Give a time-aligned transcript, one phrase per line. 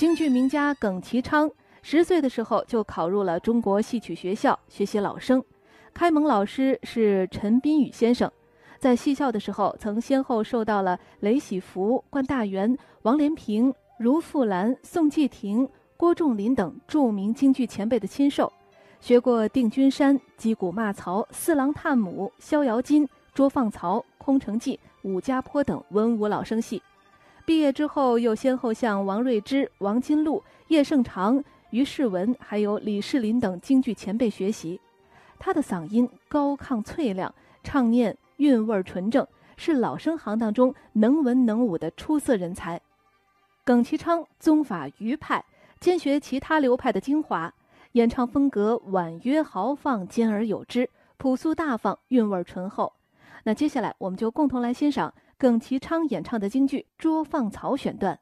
[0.00, 1.50] 京剧名家耿其昌
[1.82, 5.44] 十岁的时候就考入了中国戏曲学校学习老生，
[5.92, 8.32] 开蒙老师是陈斌宇先生。
[8.78, 15.68] 在戏校的时候，曾先后受到了雷喜福、关大元、王连平、如富兰、宋继廷、
[15.98, 18.50] 郭仲林等著名京剧前辈的亲授，
[19.02, 26.80] 学过定军山、击鼓骂曹、四郎探母、逍遥津、捉放曹、空城计、武家坡等文武老生戏。
[27.50, 34.80] 毕业之后，又先后向王瑞之、王金禄、叶盛长、于世文，还有李世林等京剧前辈学习。
[35.36, 38.16] 他的嗓音高亢脆亮，唱念。
[38.36, 42.80] 韵味纯正，是老生行当中能文能武的出色人才。
[43.64, 45.44] 耿其昌宗法余派，
[45.80, 47.52] 兼学其他流派的精华，
[47.94, 52.92] 演唱风格婉约豪放，兼而有之，朴素大方，韵味醇厚。
[53.42, 58.20] 那接下来，我们就共同来欣赏耿其昌演唱的京剧《捉放曹》选段。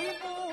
[0.00, 0.47] 对不？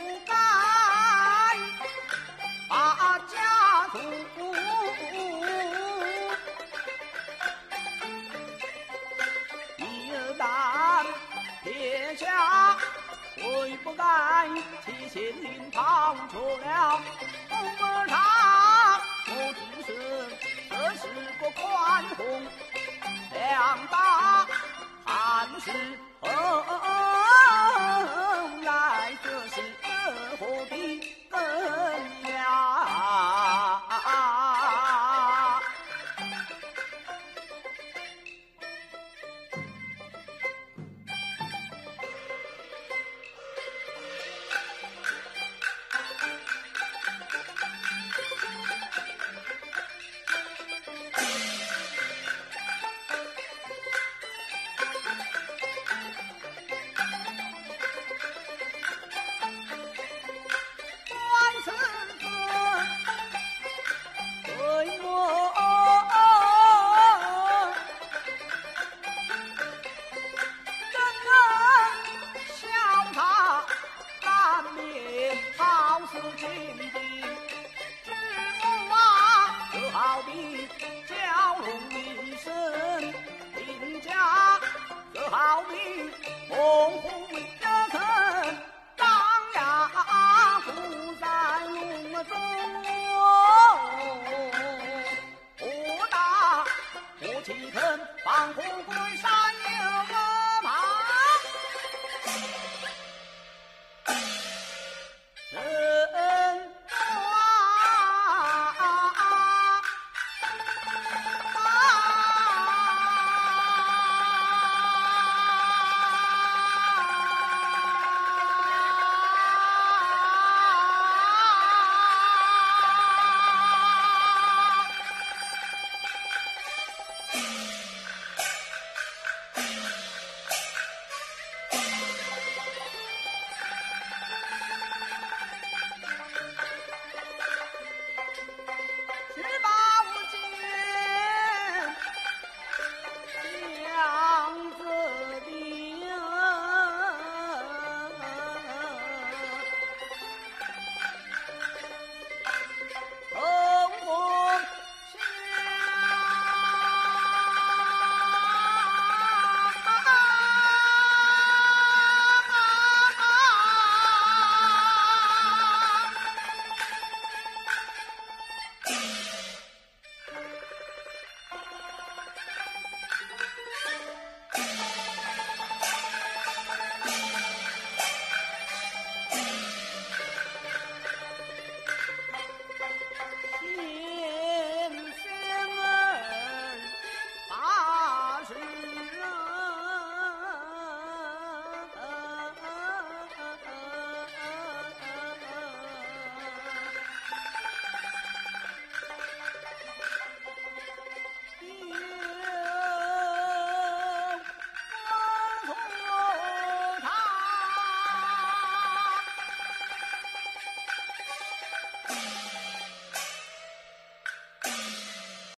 [97.71, 99.94] 放虎归山。